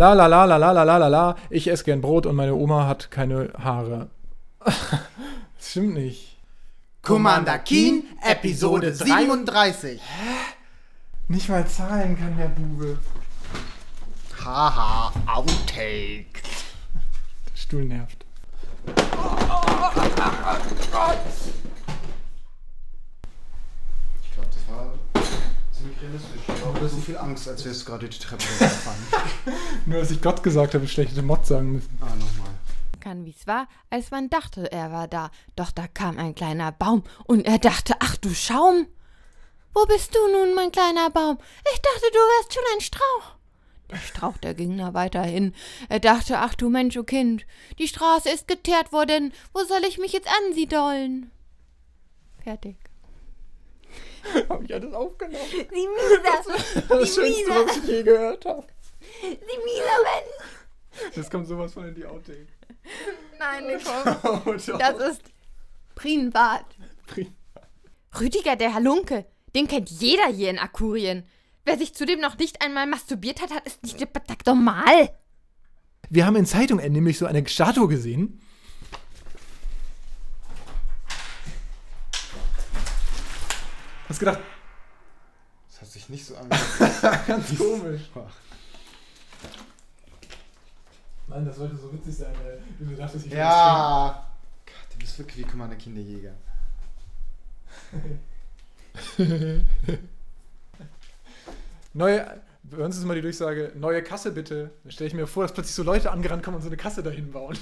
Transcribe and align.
La 0.00 0.14
la 0.14 0.26
la 0.28 0.46
la 0.46 0.56
la 0.56 0.72
la 0.72 0.82
la 0.82 0.96
la 0.96 1.08
la. 1.08 1.36
Ich 1.50 1.68
esse 1.68 1.84
gern 1.84 2.00
Brot 2.00 2.24
und 2.24 2.34
meine 2.34 2.54
Oma 2.54 2.86
hat 2.86 3.10
keine 3.10 3.52
Haare. 3.62 4.08
das 4.64 4.80
stimmt 5.60 5.92
nicht. 5.92 6.38
Commander 7.02 7.58
Keen, 7.58 8.04
Episode 8.22 8.94
37. 8.94 10.00
Nicht 11.28 11.50
mal 11.50 11.66
zahlen 11.66 12.18
kann 12.18 12.34
der 12.38 12.48
Bube. 12.48 12.98
Haha, 14.42 15.12
Outtake. 15.26 16.24
Der 17.52 17.56
Stuhl 17.56 17.84
nervt. 17.84 18.24
Ich 18.86 18.94
glaube, 24.32 24.48
das 24.48 24.66
war 24.66 24.94
Ich 26.02 26.82
ist 26.82 26.92
so 26.92 27.00
viel 27.00 27.18
Angst, 27.18 27.46
als 27.46 27.64
wärst 27.64 27.82
du 27.82 27.86
gerade 27.86 28.08
die 28.08 28.18
Treppe 28.18 28.44
runtergefallen. 28.50 29.06
Nur, 29.84 30.00
dass 30.00 30.10
ich 30.10 30.22
Gott 30.22 30.42
gesagt 30.42 30.72
habe, 30.72 30.84
ich 30.84 30.96
hätte 30.96 31.22
Mod 31.22 31.44
sagen 31.44 31.72
müssen. 31.72 31.98
ah, 32.00 32.06
nochmal. 32.06 32.54
kann, 33.00 33.26
wie's 33.26 33.46
war, 33.46 33.68
als 33.90 34.10
man 34.10 34.30
dachte, 34.30 34.72
er 34.72 34.92
war 34.92 35.08
da. 35.08 35.30
Doch 35.56 35.70
da 35.70 35.86
kam 35.88 36.18
ein 36.18 36.34
kleiner 36.34 36.72
Baum 36.72 37.02
und 37.24 37.46
er 37.46 37.58
dachte, 37.58 37.94
ach 38.00 38.16
du 38.16 38.30
Schaum. 38.34 38.86
Wo 39.74 39.84
bist 39.84 40.14
du 40.14 40.18
nun, 40.32 40.54
mein 40.54 40.72
kleiner 40.72 41.10
Baum? 41.10 41.38
Ich 41.72 41.80
dachte, 41.80 42.06
du 42.12 42.18
wärst 42.18 42.54
schon 42.54 42.64
ein 42.74 42.80
Strauch. 42.80 43.36
Der 43.90 43.96
Strauch, 43.96 44.38
der 44.38 44.54
ging 44.54 44.78
da 44.78 44.94
weiterhin. 44.94 45.54
Er 45.90 46.00
dachte, 46.00 46.38
ach 46.38 46.54
du 46.54 46.70
Mensch, 46.70 46.96
oh 46.96 47.02
Kind, 47.02 47.44
die 47.78 47.88
Straße 47.88 48.30
ist 48.30 48.48
geteert 48.48 48.92
worden. 48.92 49.34
Wo 49.52 49.64
soll 49.64 49.84
ich 49.86 49.98
mich 49.98 50.12
jetzt 50.12 50.28
ansiedeln? 50.44 51.30
Fertig. 52.42 52.76
Hab 54.48 54.62
ich 54.62 54.74
alles 54.74 54.92
aufgenommen. 54.94 55.38
Sie 55.50 55.66
mieser, 55.70 56.84
Das 56.88 57.14
Schönste, 57.14 57.50
was 57.50 57.76
ich 57.78 57.84
je 57.84 58.02
gehört 58.02 58.44
habe. 58.44 58.66
sie 59.22 59.28
mieser 59.28 59.98
Mensch. 60.04 61.14
Das 61.14 61.30
kommt 61.30 61.46
sowas 61.46 61.72
von 61.72 61.88
in 61.88 61.94
die 61.94 62.04
Outtake. 62.04 62.46
Nein, 63.38 63.66
Nicole, 63.66 64.16
Oh, 64.46 64.52
das 64.78 65.12
ist 65.12 65.22
Prienbart. 65.94 66.66
Pri- 67.08 67.30
Rüdiger, 68.18 68.56
der 68.56 68.74
Halunke, 68.74 69.26
den 69.54 69.68
kennt 69.68 69.90
jeder 69.90 70.26
hier 70.26 70.50
in 70.50 70.58
Akurien. 70.58 71.24
Wer 71.64 71.78
sich 71.78 71.94
zudem 71.94 72.20
noch 72.20 72.38
nicht 72.38 72.62
einmal 72.62 72.86
masturbiert 72.86 73.40
hat, 73.40 73.50
hat 73.52 73.66
ist 73.66 73.82
nicht 73.82 74.00
normal. 74.46 75.10
Wir 76.08 76.26
haben 76.26 76.36
in 76.36 76.46
Zeitung 76.46 76.78
nämlich 76.78 77.18
so 77.18 77.26
eine 77.26 77.46
Statue 77.46 77.86
gesehen. 77.86 78.40
Hast 84.10 84.18
gedacht, 84.18 84.40
Das 85.68 85.80
hat 85.82 85.88
sich 85.88 86.08
nicht 86.08 86.26
so 86.26 86.36
angehört. 86.36 87.26
ganz 87.28 87.56
komisch. 87.56 88.10
Nein, 91.28 91.44
das 91.46 91.54
sollte 91.56 91.76
so 91.76 91.92
witzig 91.92 92.16
sein, 92.16 92.34
weil 92.42 92.60
du 92.80 92.96
dachtest, 92.96 93.26
ich 93.26 93.32
ja. 93.32 94.26
Gott, 94.66 94.74
du 94.92 94.98
bist 94.98 95.16
wirklich 95.16 95.38
wie 95.38 95.44
Commander 95.44 95.76
Kinderjäger. 95.76 96.32
Neue, 101.94 102.40
bei 102.64 102.84
uns 102.84 102.96
ist 102.96 103.04
immer 103.04 103.14
die 103.14 103.20
Durchsage, 103.20 103.70
neue 103.76 104.02
Kasse 104.02 104.32
bitte. 104.32 104.72
Da 104.82 104.90
stelle 104.90 105.06
ich 105.06 105.14
mir 105.14 105.28
vor, 105.28 105.44
dass 105.44 105.52
plötzlich 105.52 105.76
so 105.76 105.84
Leute 105.84 106.10
angerannt 106.10 106.42
kommen 106.42 106.56
und 106.56 106.62
so 106.62 106.68
eine 106.68 106.76
Kasse 106.76 107.04
dahin 107.04 107.30
bauen. 107.30 107.56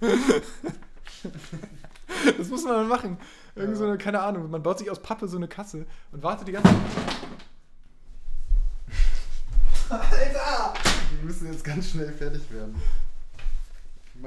das 2.38 2.48
muss 2.48 2.64
man 2.64 2.88
machen. 2.88 3.18
Irgend 3.54 3.76
so 3.76 3.84
eine, 3.84 3.98
keine 3.98 4.20
Ahnung, 4.20 4.50
man 4.50 4.62
baut 4.62 4.78
sich 4.78 4.90
aus 4.90 5.00
Pappe 5.00 5.28
so 5.28 5.36
eine 5.36 5.48
Kasse 5.48 5.86
und 6.12 6.22
wartet 6.22 6.48
die 6.48 6.52
ganze 6.52 6.68
Zeit. 6.68 6.78
Alter! 9.90 10.74
Wir 11.16 11.24
müssen 11.24 11.52
jetzt 11.52 11.64
ganz 11.64 11.90
schnell 11.90 12.12
fertig 12.12 12.42
werden. 12.50 12.80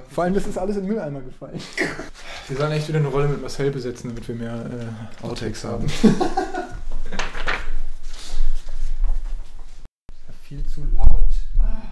Vor 0.09 0.23
allem, 0.25 0.33
das 0.33 0.45
ist 0.45 0.57
alles 0.57 0.75
in 0.75 0.83
den 0.83 0.91
Mülleimer 0.91 1.21
gefallen. 1.21 1.61
Wir 2.47 2.57
sollen 2.57 2.73
echt 2.73 2.87
wieder 2.87 2.99
eine 2.99 3.07
Rolle 3.07 3.27
mit 3.27 3.41
Marcel 3.41 3.71
besetzen, 3.71 4.09
damit 4.09 4.27
wir 4.27 4.35
mehr 4.35 4.53
äh, 4.53 5.25
Outtakes 5.25 5.63
haben. 5.63 5.87
Viel 10.43 10.63
zu 10.67 10.81
laut. 10.93 11.07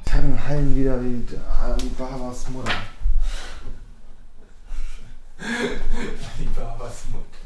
Dann 0.05 0.47
hallen 0.47 0.75
wieder 0.75 1.01
wie 1.01 1.25
Alibabas 1.59 2.47
Mutter. 2.49 2.71
Die 6.39 6.45
Barbas 6.55 6.82
Mutter. 7.11 7.43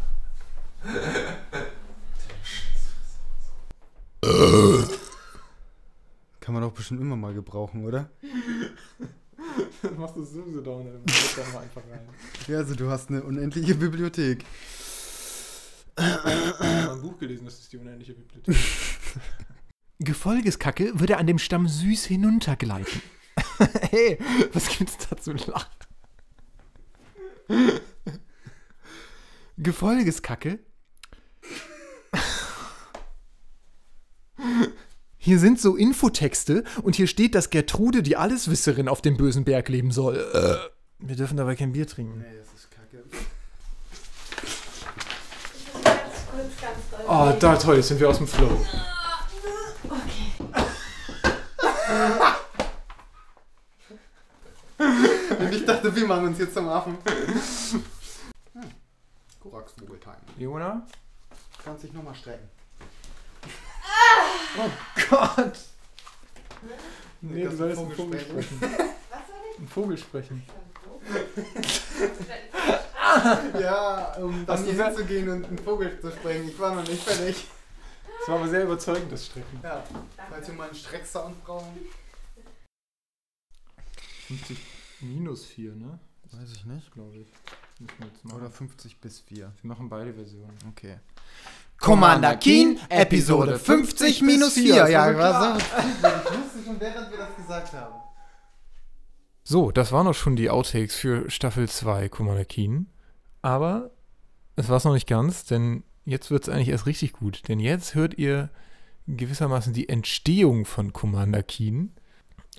Kann 6.40 6.54
man 6.54 6.64
doch 6.64 6.72
bestimmt 6.72 7.02
immer 7.02 7.16
mal 7.16 7.34
gebrauchen, 7.34 7.86
oder? 7.86 8.10
Das 9.82 9.92
machst 9.98 10.16
du 10.16 10.24
sowieso 10.24 10.62
dauernd, 10.62 10.88
dann 10.88 11.06
geht 11.06 11.38
da 11.38 11.44
mal 11.52 11.64
einfach 11.64 11.82
rein. 11.90 12.08
Ja, 12.48 12.58
also 12.58 12.76
du 12.76 12.90
hast 12.90 13.10
eine 13.10 13.24
unendliche 13.24 13.76
Bibliothek. 13.76 14.46
Ich 15.98 16.04
habe 16.04 16.92
ein 16.94 17.02
Buch 17.02 17.18
gelesen, 17.18 17.46
das 17.46 17.60
ist 17.60 17.74
die 17.74 17.78
unendliche 17.78 18.14
Bibliothek. 18.14 18.56
Gefolgeskacke 20.00 21.00
würde 21.00 21.18
an 21.18 21.28
dem 21.28 21.40
Stamm 21.40 21.68
süß 21.68 22.06
hinuntergleiten. 22.06 23.02
hey, 23.90 24.18
was 24.54 24.70
gibt's 24.70 24.98
da 25.10 25.18
zu 25.18 25.34
lachen? 25.34 25.72
Gefolgeskacke? 29.58 30.60
Hier 35.18 35.40
sind 35.40 35.60
so 35.60 35.76
Infotexte 35.76 36.64
und 36.84 36.96
hier 36.96 37.08
steht, 37.08 37.36
dass 37.36 37.50
Gertrude 37.50 38.02
die 38.02 38.16
Alleswisserin 38.16 38.88
auf 38.88 39.02
dem 39.02 39.18
bösen 39.18 39.44
Berg 39.44 39.68
leben 39.68 39.92
soll. 39.92 40.16
Äh, 40.16 41.06
wir 41.06 41.16
dürfen 41.16 41.36
dabei 41.36 41.56
kein 41.56 41.74
Bier 41.74 41.86
trinken. 41.86 42.20
Nee, 42.20 42.38
das 42.38 42.54
ist 42.54 42.72
kacke. 42.72 43.04
Oh, 47.08 47.34
da 47.40 47.58
toll, 47.58 47.76
jetzt 47.78 47.90
sind 47.90 48.00
wir 48.00 48.10
aus 48.10 48.18
dem 48.20 48.28
Flow. 48.28 48.66
Und 55.40 55.54
ich 55.54 55.66
dachte, 55.66 55.96
wir 55.96 56.08
machen 56.08 56.28
uns 56.28 56.40
jetzt 56.40 56.54
zum 56.54 56.70
Affen. 56.70 56.98
Hm. 59.58 59.88
Korax 59.88 60.04
Time. 60.04 60.18
Jona? 60.38 60.86
Kannst 61.64 61.84
dich 61.84 61.94
nochmal 61.94 62.16
strecken. 62.16 62.50
Oh 64.58 64.70
Gott! 65.10 65.54
Nee, 67.22 67.44
du 67.44 67.56
solltest 67.56 67.80
einen 67.80 67.88
einen 67.88 67.96
Vogel 67.96 68.20
Vogel 68.20 68.44
sprechen. 68.44 68.58
sprechen. 68.58 68.90
Ein 69.60 69.68
Vogel 69.68 69.98
sprechen. 69.98 70.44
Ja, 73.60 74.14
um 74.18 74.46
dann 74.46 74.64
hier 74.64 74.86
hinzugehen 74.86 75.30
und 75.30 75.46
einen 75.46 75.58
Vogel 75.58 76.00
zu 76.00 76.12
sprechen. 76.12 76.50
Ich 76.50 76.60
war 76.60 76.76
noch 76.76 76.88
nicht 76.88 77.04
fertig. 77.04 77.48
Das 78.20 78.30
war 78.30 78.36
aber 78.40 78.48
sehr 78.48 78.64
überzeugend, 78.64 79.12
das 79.12 79.26
Strecken. 79.26 79.60
Ja, 79.64 79.84
falls 80.30 80.48
wir 80.48 80.56
mal 80.56 80.68
einen 80.68 80.76
Strecksound 80.76 81.44
brauchen. 81.44 81.88
50 84.28 84.58
minus 85.02 85.46
4, 85.46 85.74
ne? 85.74 86.00
Weiß 86.32 86.52
ich 86.54 86.66
nicht. 86.66 86.92
Glaube 86.94 87.18
ich. 87.18 87.28
Müssen 87.80 88.00
wir 88.00 88.08
jetzt 88.08 88.26
machen. 88.26 88.38
Oder 88.38 88.50
50 88.50 89.00
bis 89.00 89.20
4. 89.22 89.52
wir 89.62 89.68
machen 89.68 89.90
beide 89.90 90.14
Versionen. 90.14 90.58
Okay. 90.70 90.98
Commander 91.80 92.36
Keen, 92.38 92.80
Episode 92.90 93.60
50 93.60 94.22
minus 94.24 94.54
4. 94.54 94.90
Ja, 94.90 95.16
war 95.16 95.60
so. 95.60 95.66
Ich 95.68 96.04
wusste 96.04 96.64
schon, 96.66 96.80
während 96.80 97.12
wir 97.12 97.18
das 97.18 97.36
gesagt 97.36 97.74
haben. 97.74 97.96
So, 99.44 99.72
das 99.72 99.92
waren 99.92 100.08
auch 100.08 100.14
schon 100.14 100.36
die 100.36 100.50
Outtakes 100.50 100.96
für 100.96 101.30
Staffel 101.30 101.70
2 101.70 102.10
Commander 102.10 102.46
Keen. 102.46 102.88
Aber 103.42 103.92
es 104.56 104.70
war 104.70 104.78
es 104.78 104.84
noch 104.84 104.94
nicht 104.94 105.08
ganz, 105.08 105.46
denn 105.46 105.84
jetzt 106.04 106.32
wird 106.32 106.44
es 106.44 106.50
eigentlich 106.50 106.70
erst 106.70 106.88
richtig 106.88 107.14
gut. 107.14 107.48
Denn 107.48 107.60
jetzt 107.60 107.96
hört 107.96 108.18
ihr 108.18 108.50
gewissermaßen 109.08 109.72
die 109.72 109.88
Entstehung 109.88 110.66
von 110.66 110.92
Commander 110.94 111.44
Keen. 111.44 111.94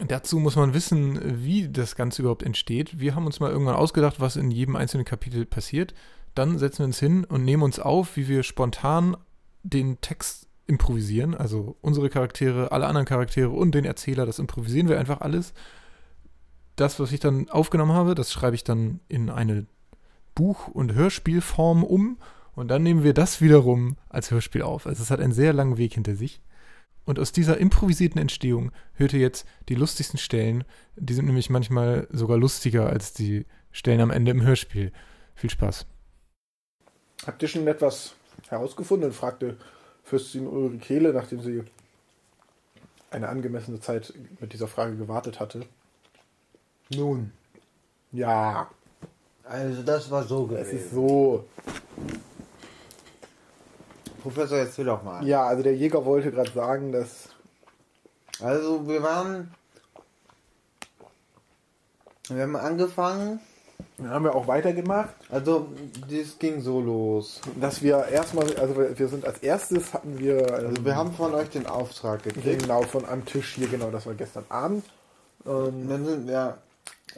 Dazu 0.07 0.39
muss 0.39 0.57
man 0.57 0.75
wissen, 0.75 1.21
wie 1.45 1.69
das 1.69 1.97
Ganze 1.97 2.23
überhaupt 2.23 2.45
entsteht. 2.45 3.01
Wir 3.01 3.15
haben 3.15 3.27
uns 3.27 3.41
mal 3.41 3.51
irgendwann 3.51 3.75
ausgedacht, 3.75 4.21
was 4.21 4.37
in 4.37 4.51
jedem 4.51 4.77
einzelnen 4.77 5.05
Kapitel 5.05 5.45
passiert. 5.45 5.93
Dann 6.35 6.59
setzen 6.59 6.81
wir 6.81 6.87
uns 6.87 7.01
hin 7.01 7.25
und 7.25 7.45
nehmen 7.45 7.65
uns 7.65 7.81
auf, 7.81 8.17
wie 8.17 8.29
wir 8.29 8.45
spontan 8.45 9.17
den 9.65 10.01
Text 10.01 10.47
improvisieren. 10.67 11.35
Also 11.35 11.77
unsere 11.81 12.11
Charaktere, 12.11 12.71
alle 12.71 12.87
anderen 12.87 13.07
Charaktere 13.07 13.51
und 13.51 13.75
den 13.75 13.85
Erzähler, 13.85 14.25
das 14.25 14.39
improvisieren 14.39 14.89
wir 14.89 15.01
einfach 15.01 15.21
alles 15.21 15.53
das, 16.81 17.01
was 17.01 17.13
ich 17.13 17.21
dann 17.21 17.49
aufgenommen 17.51 17.93
habe, 17.93 18.15
das 18.15 18.33
schreibe 18.33 18.55
ich 18.55 18.65
dann 18.65 19.01
in 19.09 19.31
eine 19.31 19.67
Buch- 20.35 20.69
und 20.69 20.95
Hörspielform 20.95 21.85
um 21.85 22.19
und 22.55 22.69
dann 22.69 22.83
nehmen 22.83 23.03
wir 23.03 23.15
das 23.15 23.41
wiederum 23.41 23.97
als 24.09 24.31
Hörspiel 24.31 24.63
auf. 24.63 24.87
Also 24.87 25.03
es 25.03 25.11
hat 25.11 25.21
einen 25.21 25.33
sehr 25.33 25.53
langen 25.53 25.77
Weg 25.77 25.95
hinter 25.95 26.15
sich. 26.15 26.41
Und 27.09 27.19
aus 27.19 27.33
dieser 27.33 27.57
improvisierten 27.57 28.21
Entstehung 28.21 28.71
hört 28.93 29.15
ihr 29.15 29.21
jetzt 29.21 29.47
die 29.71 29.75
lustigsten 29.75 30.19
Stellen. 30.19 30.65
Die 30.97 31.15
sind 31.15 31.25
nämlich 31.25 31.49
manchmal 31.49 32.07
sogar 32.11 32.37
lustiger 32.37 32.87
als 32.87 33.15
die 33.15 33.47
Stellen 33.73 34.03
am 34.03 34.11
Ende 34.11 34.31
im 34.31 34.43
Hörspiel. 34.43 34.93
Viel 35.35 35.49
Spaß. 35.49 35.87
Habt 37.27 37.41
ihr 37.41 37.49
schon 37.49 37.67
etwas 37.67 38.15
herausgefunden? 38.51 39.13
fragte 39.13 39.57
Fürstin 40.05 40.47
Ulrikele, 40.47 41.15
nachdem 41.15 41.41
sie 41.41 41.63
eine 43.11 43.31
angemessene 43.31 43.81
Zeit 43.81 44.13
mit 44.39 44.53
dieser 44.53 44.69
Frage 44.69 44.95
gewartet 44.97 45.41
hatte. 45.41 45.65
Nun. 46.91 47.33
Ja, 48.13 48.69
Also 49.45 49.83
das 49.83 50.11
war 50.11 50.25
so 50.25 50.43
es 50.43 50.51
gewesen. 50.51 50.77
ist 50.77 50.91
so. 50.91 51.49
Professor, 54.23 54.59
erzähl 54.59 54.85
doch 54.85 55.03
mal. 55.03 55.27
Ja, 55.27 55.45
also 55.45 55.63
der 55.63 55.75
Jäger 55.75 56.05
wollte 56.05 56.31
gerade 56.31 56.51
sagen, 56.51 56.93
dass. 56.93 57.29
Also 58.41 58.87
wir 58.89 59.03
waren... 59.03 59.55
Wir 62.29 62.43
haben 62.43 62.57
angefangen, 62.57 63.41
Dann 63.97 64.11
haben 64.11 64.25
wir 64.25 64.35
auch 64.35 64.47
weitergemacht, 64.47 65.15
also 65.31 65.69
das 66.11 66.39
ging 66.39 66.61
so 66.61 66.81
los. 66.81 67.41
dass 67.59 67.81
wir 67.81 68.05
erstmal, 68.09 68.55
also 68.59 68.77
wir 68.77 69.09
sind 69.09 69.25
als 69.25 69.39
erstes 69.39 69.95
hatten 69.95 70.19
wir. 70.19 70.53
Also 70.53 70.85
wir 70.85 70.95
haben 70.95 71.13
von 71.13 71.33
euch 71.35 71.49
den 71.49 71.67
Auftrag 71.67 72.23
gekriegt. 72.23 72.63
genau 72.63 72.83
von 72.83 73.07
einem 73.07 73.25
Tisch 73.25 73.55
hier, 73.55 73.69
genau, 73.69 73.91
das 73.91 74.05
war 74.05 74.13
gestern 74.15 74.45
Abend. 74.51 74.85
Und 75.45 75.89
dann 75.89 76.05
sind 76.05 76.29
wir 76.29 76.59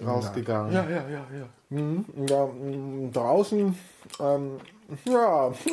rausgegangen. 0.05 0.73
Ja, 0.73 0.85
ja, 0.89 1.09
ja, 1.09 1.27
ja. 1.39 1.47
Mhm. 1.71 2.05
ja 2.29 2.47
mm, 2.47 3.13
draußen, 3.13 3.77
ähm, 4.21 4.61
ja, 5.05 5.53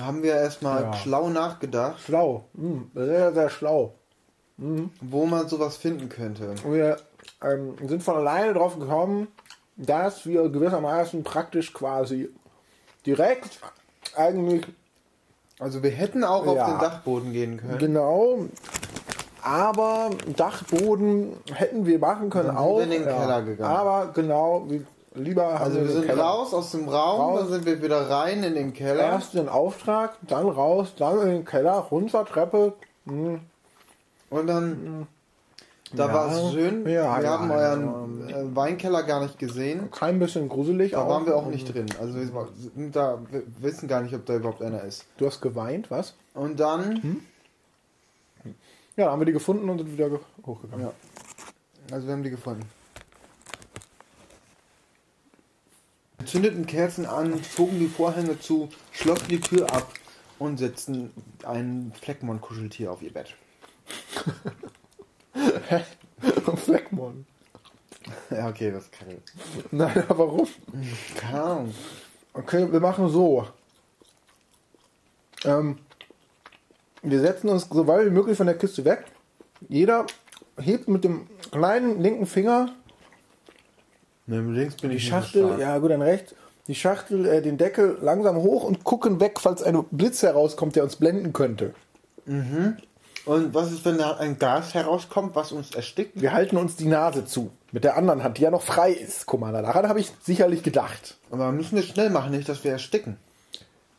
Haben 0.00 0.22
wir 0.22 0.34
erstmal 0.34 0.82
Ja. 0.82 0.94
schlau 0.94 1.28
nachgedacht, 1.28 2.00
schlau, 2.04 2.44
Mhm. 2.54 2.90
sehr, 2.94 3.32
sehr 3.32 3.50
schlau. 3.50 3.94
wo 5.00 5.26
man 5.26 5.48
sowas 5.48 5.76
finden 5.76 6.08
könnte. 6.08 6.54
Wir 6.64 6.96
ähm, 7.42 7.74
sind 7.88 8.00
von 8.02 8.16
alleine 8.16 8.52
drauf 8.54 8.78
gekommen, 8.78 9.26
dass 9.76 10.24
wir 10.24 10.48
gewissermaßen 10.50 11.24
praktisch 11.24 11.72
quasi 11.72 12.28
direkt 13.04 13.58
eigentlich 14.16 14.64
Also 15.58 15.82
wir 15.82 15.90
hätten 15.90 16.22
auch 16.22 16.46
auf 16.46 16.54
Ja. 16.56 16.66
den 16.70 16.78
Dachboden 16.78 17.32
gehen 17.32 17.56
können. 17.56 17.78
genau, 17.78 18.44
aber 19.42 20.10
Dachboden 20.36 21.32
hätten 21.52 21.84
wir 21.86 21.98
machen 21.98 22.30
können 22.30 22.48
Dann 22.48 22.56
auch. 22.58 22.76
wir 22.78 22.84
in 22.84 22.90
den 22.90 23.04
Keller 23.04 23.42
gegangen. 23.42 23.74
Aber 23.76 24.12
genau, 24.12 24.64
wie, 24.68 24.84
lieber 25.14 25.60
Also 25.60 25.80
wir 25.80 25.88
sind 25.88 26.06
Keller. 26.06 26.22
raus 26.22 26.54
aus 26.54 26.70
dem 26.72 26.88
Raum, 26.88 27.20
Raus. 27.20 27.40
dann 27.40 27.48
sind 27.50 27.66
wir 27.66 27.82
wieder 27.82 28.08
rein 28.10 28.42
in 28.42 28.54
den 28.54 28.72
Keller. 28.72 29.02
Erst 29.04 29.34
den 29.34 29.48
Auftrag, 29.48 30.16
dann 30.22 30.48
raus, 30.48 30.94
dann 30.96 31.20
in 31.22 31.28
den 31.28 31.44
Keller, 31.44 31.74
runter 31.90 32.24
Treppe. 32.24 32.72
Hm, 33.06 33.40
Und 34.30 34.46
dann, 34.46 35.06
da 35.92 36.06
Ja. 36.06 36.14
war 36.14 36.32
es 36.32 36.52
schön. 36.52 36.80
Ja, 36.88 37.16
wir 37.18 37.24
ja, 37.24 37.38
haben 37.38 37.50
euren 37.50 38.28
äh, 38.30 38.56
Weinkeller 38.56 39.02
gar 39.02 39.20
nicht 39.22 39.38
gesehen. 39.38 39.90
kein 39.90 40.18
bisschen 40.18 40.48
gruselig. 40.48 40.92
Da 40.92 41.02
auch. 41.02 41.08
waren 41.08 41.26
wir 41.26 41.36
auch 41.36 41.46
nicht 41.46 41.72
drin. 41.72 41.86
Also 42.00 42.14
wir 42.14 42.26
sind 42.74 42.96
da, 42.96 43.18
wir 43.30 43.42
wissen 43.60 43.88
gar 43.88 44.00
nicht, 44.00 44.14
ob 44.14 44.24
da 44.24 44.36
überhaupt 44.36 44.62
einer 44.62 44.82
ist. 44.84 45.04
Du 45.18 45.26
hast 45.26 45.40
geweint, 45.42 45.90
was? 45.90 46.14
Und 46.34 46.58
dann, 46.60 47.02
Hm? 47.02 47.20
Ja, 48.96 49.04
dann 49.04 49.12
haben 49.12 49.20
wir 49.20 49.26
die 49.26 49.32
gefunden 49.32 49.68
und 49.70 49.78
sind 49.78 49.92
wieder 49.92 50.08
ge- 50.10 50.18
hochgegangen. 50.46 50.86
Ja. 50.86 50.92
also 51.94 52.06
wir 52.06 52.12
haben 52.14 52.22
die 52.22 52.30
gefunden. 52.30 52.62
Wir 52.62 52.68
zündeten 56.24 56.66
Kerzen 56.66 57.06
an, 57.06 57.42
zogen 57.42 57.78
die 57.78 57.88
Vorhänge 57.88 58.38
zu, 58.40 58.68
schlossen 58.90 59.28
die 59.28 59.40
Tür 59.40 59.72
ab 59.72 59.92
und 60.38 60.58
setzten 60.58 61.10
ein 61.44 61.92
Fleckmond-Kuscheltier 62.00 62.90
auf 62.90 63.02
ihr 63.02 63.12
Bett. 63.12 63.34
Fleckmon. 66.56 67.26
Ja, 68.30 68.48
okay, 68.48 68.70
das 68.70 68.90
kann 68.90 69.08
ich. 69.10 69.72
Nein, 69.72 70.04
aber 70.08 70.26
warum? 70.26 70.48
Keine 71.16 71.42
Ahnung. 71.42 71.74
Okay, 72.32 72.70
wir 72.70 72.80
machen 72.80 73.08
so. 73.08 73.46
Ähm, 75.44 75.78
wir 77.02 77.20
setzen 77.20 77.48
uns 77.48 77.68
so 77.68 77.86
weit 77.86 78.06
wie 78.06 78.10
möglich 78.10 78.36
von 78.36 78.46
der 78.46 78.56
Kiste 78.56 78.84
weg. 78.84 79.04
Jeder 79.68 80.06
hebt 80.58 80.88
mit 80.88 81.04
dem 81.04 81.28
kleinen 81.50 82.00
linken 82.00 82.26
Finger 82.26 82.74
Ne, 84.26 84.40
links 84.40 84.76
bin 84.76 84.90
die 84.90 84.96
ich 84.96 85.08
Schachtel, 85.08 85.58
ja 85.58 85.78
gut, 85.78 85.90
dann 85.90 86.02
rechts, 86.02 86.34
die 86.68 86.74
Schachtel, 86.74 87.26
äh, 87.26 87.42
den 87.42 87.58
Deckel 87.58 87.98
langsam 88.00 88.36
hoch 88.36 88.64
und 88.64 88.84
gucken 88.84 89.20
weg, 89.20 89.40
falls 89.40 89.62
ein 89.62 89.84
Blitz 89.90 90.22
herauskommt, 90.22 90.76
der 90.76 90.84
uns 90.84 90.96
blenden 90.96 91.32
könnte. 91.32 91.74
Und 93.24 93.54
was 93.54 93.72
ist, 93.72 93.84
wenn 93.84 93.98
da 93.98 94.16
ein 94.16 94.38
Gas 94.38 94.74
herauskommt, 94.74 95.34
was 95.34 95.52
uns 95.52 95.74
erstickt? 95.74 96.20
Wir 96.20 96.32
halten 96.32 96.56
uns 96.56 96.76
die 96.76 96.86
Nase 96.86 97.24
zu. 97.24 97.50
Mit 97.70 97.84
der 97.84 97.96
anderen 97.96 98.22
Hand, 98.22 98.38
die 98.38 98.42
ja 98.42 98.50
noch 98.50 98.62
frei 98.62 98.92
ist, 98.92 99.26
Commander. 99.26 99.62
Daran 99.62 99.88
habe 99.88 100.00
ich 100.00 100.12
sicherlich 100.22 100.62
gedacht. 100.62 101.18
Aber 101.30 101.46
wir 101.46 101.52
müssen 101.52 101.78
es 101.78 101.86
schnell 101.86 102.10
machen, 102.10 102.32
nicht, 102.32 102.48
dass 102.48 102.64
wir 102.64 102.72
ersticken. 102.72 103.16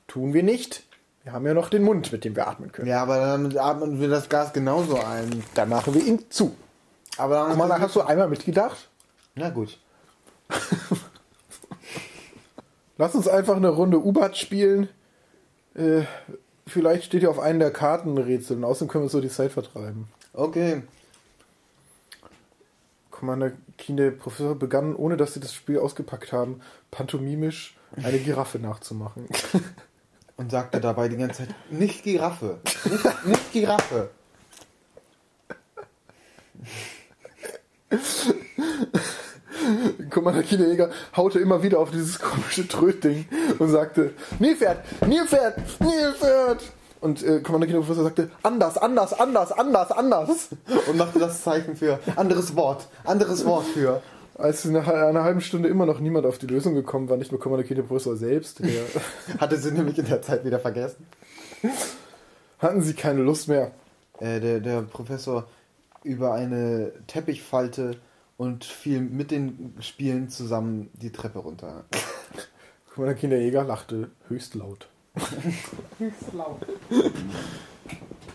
Tun 0.07 0.33
wir 0.33 0.43
nicht. 0.43 0.83
Wir 1.23 1.31
haben 1.31 1.45
ja 1.47 1.53
noch 1.53 1.69
den 1.69 1.83
Mund, 1.83 2.11
mit 2.11 2.25
dem 2.25 2.35
wir 2.35 2.47
atmen 2.47 2.71
können. 2.71 2.89
Ja, 2.89 3.01
aber 3.01 3.17
dann 3.17 3.57
atmen 3.57 4.01
wir 4.01 4.09
das 4.09 4.27
Gas 4.27 4.51
genauso 4.51 4.97
ein. 4.97 5.43
Dann 5.53 5.69
machen 5.69 5.93
wir 5.93 6.05
ihn 6.05 6.29
zu. 6.29 6.53
Aber 7.17 7.35
dann 7.35 7.51
Commander, 7.51 7.79
hast 7.79 7.95
du 7.95 8.01
einmal 8.01 8.27
mitgedacht? 8.27 8.89
Na 9.35 9.49
gut. 9.49 9.79
Lass 12.97 13.15
uns 13.15 13.27
einfach 13.27 13.55
eine 13.55 13.69
Runde 13.69 14.03
U-Bat 14.03 14.37
spielen. 14.37 14.89
Äh, 15.75 16.03
vielleicht 16.67 17.05
steht 17.05 17.23
ja 17.23 17.29
auf 17.29 17.39
einen 17.39 17.59
der 17.59 17.71
Kartenrätsel 17.71 18.57
und 18.57 18.63
außerdem 18.63 18.87
können 18.87 19.05
wir 19.05 19.09
so 19.09 19.21
die 19.21 19.29
Zeit 19.29 19.51
vertreiben. 19.51 20.07
Okay. 20.33 20.83
Commander 23.09 23.53
der 23.87 24.11
Professor, 24.11 24.55
begann, 24.55 24.95
ohne 24.95 25.17
dass 25.17 25.33
sie 25.33 25.39
das 25.39 25.53
Spiel 25.53 25.79
ausgepackt 25.79 26.33
haben, 26.33 26.61
pantomimisch 26.91 27.75
eine 28.01 28.19
Giraffe 28.19 28.59
nachzumachen. 28.59 29.27
Und 30.35 30.49
sagte 30.49 30.81
dabei 30.81 31.09
die 31.09 31.17
ganze 31.17 31.45
Zeit, 31.45 31.55
nicht 31.69 32.03
Giraffe. 32.03 32.59
Nicht, 32.89 33.25
nicht 33.25 33.51
Giraffe. 33.51 34.09
Commander 40.09 40.43
Kinderjäger 40.43 40.89
haute 41.15 41.39
immer 41.39 41.63
wieder 41.63 41.79
auf 41.79 41.91
dieses 41.91 42.19
komische 42.19 42.67
Trötding 42.67 43.25
und 43.59 43.69
sagte, 43.69 44.11
Nilpferd, 44.39 44.83
Nilpferd, 45.07 45.57
Nilpferd. 45.79 46.63
Und 47.01 47.21
äh, 47.21 47.41
Commander 47.41 47.67
Kinderprofessor 47.67 48.05
sagte, 48.05 48.29
anders, 48.43 48.77
anders, 48.77 49.13
anders, 49.13 49.51
anders, 49.51 49.91
anders. 49.91 50.49
Und 50.87 50.97
machte 50.97 51.19
das 51.19 51.43
Zeichen 51.43 51.75
für 51.75 51.99
anderes 52.15 52.55
Wort. 52.55 52.87
Anderes 53.03 53.45
Wort 53.45 53.65
für. 53.65 54.01
Als 54.35 54.65
nach 54.65 54.87
einer 54.87 55.23
halben 55.23 55.41
Stunde 55.41 55.69
immer 55.69 55.85
noch 55.85 55.99
niemand 55.99 56.25
auf 56.25 56.37
die 56.37 56.47
Lösung 56.47 56.73
gekommen 56.73 57.09
war, 57.09 57.17
nicht 57.17 57.31
nur 57.31 57.41
Commander 57.41 57.65
Kinderprofessor 57.65 58.15
selbst, 58.15 58.59
der, 58.59 58.83
Hatte 59.37 59.57
sie 59.57 59.71
nämlich 59.71 59.99
in 59.99 60.05
der 60.05 60.21
Zeit 60.21 60.45
wieder 60.45 60.59
vergessen. 60.59 61.05
hatten 62.59 62.81
sie 62.81 62.93
keine 62.93 63.21
Lust 63.21 63.47
mehr. 63.47 63.71
Äh, 64.19 64.39
der, 64.39 64.59
der 64.59 64.81
Professor 64.83 65.45
über 66.03 66.33
eine 66.33 66.93
Teppichfalte 67.07 67.97
und 68.37 68.65
fiel 68.65 69.01
mit 69.01 69.31
den 69.31 69.75
Spielen 69.79 70.29
zusammen 70.29 70.89
die 70.93 71.11
Treppe 71.11 71.39
runter. 71.39 71.85
Commander 72.93 73.15
Kinderjäger 73.15 73.63
lachte 73.63 74.11
höchst 74.27 74.55
laut. 74.55 74.87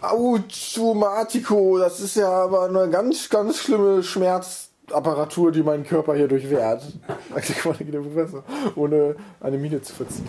Automatico, 0.01 1.79
das 1.79 2.01
ist 2.01 2.17
ja 2.17 2.29
aber 2.29 2.65
eine 2.65 2.89
ganz, 2.91 3.29
ganz 3.29 3.59
schlimme 3.59 4.03
Schmerzapparatur, 4.03 5.53
die 5.53 5.63
meinen 5.63 5.85
Körper 5.85 6.15
hier 6.15 6.29
durchwehrt. 6.29 6.83
Sagte 7.33 7.53
Commander 7.55 7.85
Kinderprofessor, 7.85 8.45
ohne 8.77 9.17
eine 9.41 9.59
Miene 9.59 9.81
zu 9.83 9.95
verziehen. 9.95 10.29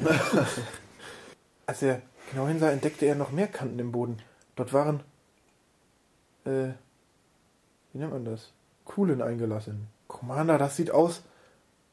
Als 1.66 1.82
er 1.82 2.02
genau 2.30 2.46
hinsah, 2.46 2.70
entdeckte 2.70 3.06
er 3.06 3.14
noch 3.14 3.32
mehr 3.32 3.48
Kanten 3.48 3.78
im 3.78 3.92
Boden. 3.92 4.18
Dort 4.56 4.72
waren, 4.72 5.00
äh, 6.44 6.70
wie 7.94 7.98
nennt 7.98 8.12
man 8.12 8.24
das? 8.24 8.50
Kuhlen 8.84 9.22
eingelassen. 9.22 9.86
Commander, 10.08 10.58
das 10.58 10.76
sieht 10.76 10.90
aus, 10.90 11.22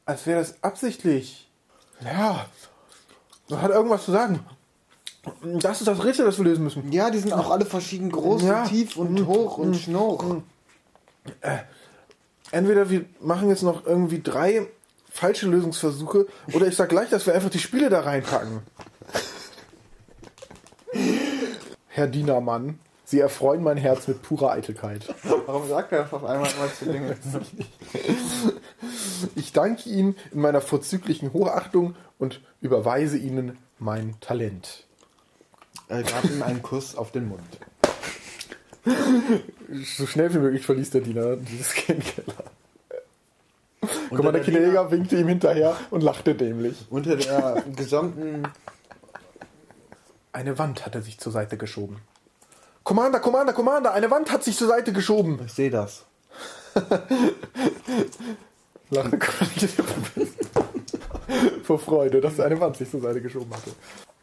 als 0.04 0.26
wäre 0.26 0.40
das 0.40 0.62
absichtlich. 0.62 1.48
Ja, 2.04 2.44
das 3.48 3.60
hat 3.62 3.70
irgendwas 3.70 4.04
zu 4.04 4.12
sagen. 4.12 4.40
Das 5.60 5.80
ist 5.80 5.86
das 5.86 6.04
Rätsel, 6.04 6.26
das 6.26 6.36
wir 6.38 6.44
lösen 6.44 6.64
müssen. 6.64 6.90
Ja, 6.90 7.08
die 7.10 7.18
sind 7.18 7.32
auch 7.32 7.50
alle 7.50 7.64
verschieden 7.64 8.10
groß 8.10 8.42
Ja. 8.42 8.62
und 8.62 8.68
tief 8.68 8.96
und 8.96 9.26
hoch 9.26 9.56
und 9.58 9.74
schnurch. 9.76 10.24
Entweder 12.50 12.90
wir 12.90 13.04
machen 13.20 13.48
jetzt 13.48 13.62
noch 13.62 13.86
irgendwie 13.86 14.20
drei 14.20 14.66
falsche 15.08 15.46
Lösungsversuche 15.46 16.26
oder 16.52 16.66
ich 16.66 16.74
sag 16.74 16.88
gleich, 16.88 17.08
dass 17.10 17.24
wir 17.26 17.34
einfach 17.34 17.50
die 17.50 17.60
Spiele 17.60 17.88
da 17.88 18.00
reinpacken. 18.00 18.60
Herr 21.88 22.08
Dienermann, 22.08 22.78
Sie 23.12 23.20
erfreuen 23.20 23.62
mein 23.62 23.76
Herz 23.76 24.08
mit 24.08 24.22
purer 24.22 24.52
Eitelkeit. 24.52 25.14
Warum 25.44 25.68
sagt 25.68 25.92
er 25.92 26.04
das 26.04 26.14
auf 26.14 26.24
einmal 26.24 26.50
immer 26.50 26.72
zu 26.72 26.86
Dinge? 26.86 27.14
Ich 29.34 29.52
danke 29.52 29.90
Ihnen 29.90 30.16
in 30.30 30.40
meiner 30.40 30.62
vorzüglichen 30.62 31.34
Hochachtung 31.34 31.94
und 32.18 32.40
überweise 32.62 33.18
Ihnen 33.18 33.58
mein 33.78 34.18
Talent. 34.20 34.86
Er 35.88 36.04
gab 36.04 36.24
ihm 36.24 36.42
einen 36.42 36.62
Kuss 36.62 36.96
auf 36.96 37.12
den 37.12 37.28
Mund. 37.28 37.42
So 39.96 40.06
schnell 40.06 40.32
wie 40.32 40.38
möglich 40.38 40.64
verließ 40.64 40.88
der 40.88 41.02
Diener 41.02 41.36
dieses 41.36 41.74
Keller. 41.74 42.00
Unter 43.82 43.92
Guck 44.08 44.24
mal, 44.24 44.32
der 44.32 44.32
der, 44.32 44.40
Kinderjäger 44.42 44.90
winkte 44.90 45.16
ihm 45.18 45.28
hinterher 45.28 45.76
und 45.90 46.02
lachte 46.02 46.34
dämlich. 46.34 46.86
unter 46.88 47.16
der 47.16 47.62
gesamten 47.76 48.44
Eine 50.32 50.58
Wand 50.58 50.86
hat 50.86 50.94
er 50.94 51.02
sich 51.02 51.20
zur 51.20 51.30
Seite 51.30 51.58
geschoben. 51.58 52.00
Commander, 52.84 53.20
Commander, 53.20 53.52
Commander, 53.52 53.92
eine 53.92 54.10
Wand 54.10 54.30
hat 54.32 54.42
sich 54.42 54.56
zur 54.56 54.68
Seite 54.68 54.92
geschoben. 54.92 55.40
Ich 55.46 55.52
sehe 55.52 55.70
das. 55.70 56.04
Lachte 58.90 59.18
vor 61.62 61.78
Freude, 61.78 62.20
dass 62.20 62.40
eine 62.40 62.58
Wand 62.60 62.76
sich 62.76 62.90
zur 62.90 63.00
Seite 63.00 63.22
geschoben 63.22 63.54
hatte. 63.54 63.70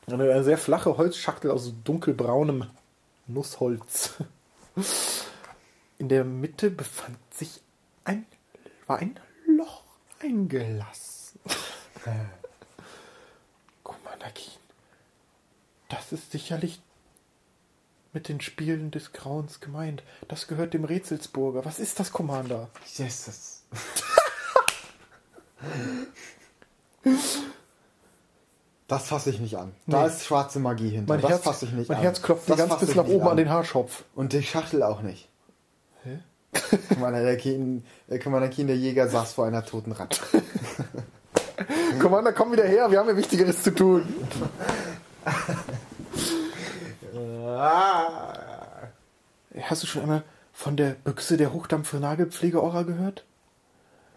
Eine, 0.08 0.32
eine 0.32 0.44
sehr 0.44 0.58
flache 0.58 0.98
Holzschachtel 0.98 1.51
aus 1.51 1.74
dunkelbraunem 1.84 2.66
Nussholz. 3.28 4.16
In 5.98 6.10
der 6.10 6.24
Mitte 6.24 6.70
befand 6.72 7.18
sich 7.34 7.62
ein, 8.04 8.25
war 8.88 8.98
ein 8.98 9.20
Loch 9.48 9.84
eingelassen. 10.22 11.39
Commander 13.84 14.32
Keen, 14.34 14.60
das 15.89 16.12
ist 16.12 16.32
sicherlich 16.32 16.82
mit 18.20 18.28
den 18.28 18.42
Spielen 18.42 18.92
des 18.92 19.14
Grauens 19.14 19.62
gemeint. 19.62 20.04
Das 20.28 20.48
gehört 20.48 20.74
dem 20.74 20.84
Rätselsburger. 20.84 21.64
Was 21.64 21.80
ist 21.80 22.02
das, 22.02 22.12
Commander? 22.12 22.68
Jesus. 22.94 23.64
Das 28.90 29.08
fasse 29.08 29.30
ich 29.30 29.40
nicht 29.40 29.56
an. 29.56 29.72
Da 29.88 30.02
Nee. 30.02 30.08
ist 30.10 30.26
schwarze 30.26 30.60
Magie 30.60 30.90
hinter. 30.90 31.14
Mein 31.14 31.22
das 31.22 31.32
Herz, 31.32 31.44
fasse 31.44 31.64
ich 31.66 31.72
nicht 31.72 31.88
mein 31.88 32.00
an. 32.00 32.04
Herz 32.04 32.22
klopft 32.22 32.50
mir 32.50 32.58
Das 32.58 32.68
ganz 32.68 32.82
bis 32.82 32.94
nach 32.96 33.08
oben 33.08 33.26
an 33.26 33.38
den 33.38 33.50
Haarschopf. 33.50 34.04
Und 34.16 34.34
die 34.34 34.44
Schachtel 34.44 34.84
auch 34.84 35.02
nicht. 35.02 35.30
Hä? 36.04 36.20
Commander 36.90 37.38
Keen, 37.38 37.86
äh, 38.10 38.20
Commander 38.20 38.50
Keen, 38.50 38.68
der 38.68 38.76
Jäger, 38.76 39.08
saß 39.08 39.32
vor 39.32 39.46
einer 39.46 39.64
toten 39.66 39.94
Ratte. 39.94 40.20
Commander, 42.02 42.34
komm 42.34 42.52
wieder 42.52 42.66
her, 42.66 42.92
wir 42.92 43.00
haben 43.00 43.08
ja 43.08 43.16
Wichtigeres 43.16 43.64
zu 43.64 43.74
tun. 43.74 44.14
Hast 49.62 49.84
du 49.84 49.88
schon 49.88 50.04
einmal 50.04 50.24
von 50.54 50.78
der 50.78 50.92
Büchse 50.92 51.36
der 51.36 51.51
Hochdampf 51.51 51.89
für 51.89 51.98
Nagelpflegeora 51.98 52.84
gehört? 52.84 53.25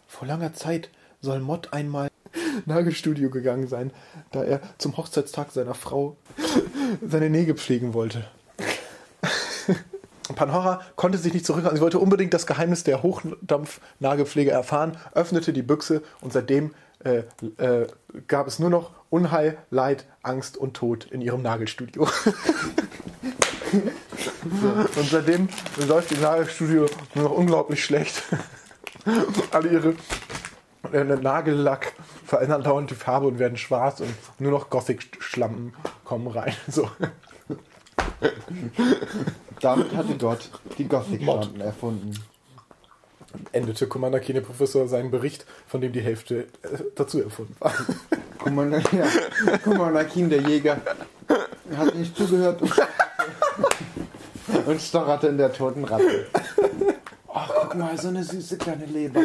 Vor 0.06 0.28
langer 0.28 0.54
Zeit 0.54 0.90
soll 1.20 1.40
Mott 1.40 1.72
einmal 1.72 2.08
Nagelstudio 2.66 3.30
gegangen 3.30 3.66
sein, 3.66 3.90
da 4.30 4.44
er 4.44 4.60
zum 4.78 4.96
Hochzeitstag 4.96 5.50
seiner 5.50 5.74
Frau 5.74 6.16
seine 7.04 7.30
Nägel 7.30 7.56
pflegen 7.56 7.94
wollte. 7.94 8.28
Panhora 10.36 10.82
konnte 10.94 11.18
sich 11.18 11.34
nicht 11.34 11.44
zurückhalten. 11.44 11.76
Sie 11.78 11.82
wollte 11.82 11.98
unbedingt 11.98 12.34
das 12.34 12.46
Geheimnis 12.46 12.84
der 12.84 13.02
Hochdampf-Nagelpflege 13.02 14.52
erfahren, 14.52 14.96
öffnete 15.14 15.52
die 15.52 15.62
Büchse 15.62 16.02
und 16.20 16.32
seitdem 16.32 16.74
äh, 17.04 17.24
äh, 17.56 17.88
gab 18.28 18.46
es 18.46 18.60
nur 18.60 18.70
noch 18.70 19.01
Unheil, 19.12 19.58
Leid, 19.70 20.06
Angst 20.22 20.56
und 20.56 20.72
Tod 20.74 21.04
in 21.04 21.20
ihrem 21.20 21.42
Nagelstudio. 21.42 22.08
und 23.72 25.10
seitdem 25.10 25.50
läuft 25.86 26.12
ihr 26.12 26.18
Nagelstudio 26.18 26.86
nur 27.14 27.24
noch 27.24 27.32
unglaublich 27.32 27.84
schlecht. 27.84 28.22
Alle 29.50 29.68
ihre 29.68 29.94
äh, 30.94 31.04
Nagellack 31.04 31.92
verändern 32.24 32.62
dauernd 32.62 32.90
die 32.90 32.94
Farbe 32.94 33.26
und 33.26 33.38
werden 33.38 33.58
schwarz 33.58 34.00
und 34.00 34.14
nur 34.38 34.50
noch 34.50 34.70
Gothic-Schlampen 34.70 35.74
kommen 36.04 36.28
rein. 36.28 36.54
So. 36.68 36.88
Damit 39.60 39.94
hatte 39.94 40.16
Gott 40.16 40.48
die 40.78 40.88
Gothic-Lampen 40.88 41.60
erfunden. 41.60 42.14
endete 43.52 43.86
Commander 43.86 44.20
Kene 44.20 44.40
Professor 44.40 44.88
seinen 44.88 45.10
Bericht, 45.10 45.44
von 45.66 45.82
dem 45.82 45.92
die 45.92 46.00
Hälfte 46.00 46.46
äh, 46.62 46.78
dazu 46.94 47.22
erfunden 47.22 47.56
war. 47.58 47.74
Commander, 48.42 48.80
ja, 48.92 49.58
Commander 49.58 50.04
Keen, 50.04 50.28
der 50.28 50.40
Jäger, 50.40 50.78
hat 51.76 51.94
nicht 51.94 52.16
zugehört 52.16 52.60
und 52.60 52.68
stocherte, 52.68 52.92
und 54.66 54.80
stocherte 54.80 55.26
in 55.28 55.38
der 55.38 55.52
toten 55.52 55.84
Ratte. 55.84 56.26
Oh, 57.28 57.40
guck 57.60 57.74
mal, 57.76 57.96
so 57.98 58.08
eine 58.08 58.24
süße 58.24 58.58
kleine 58.58 58.86
Leber. 58.86 59.20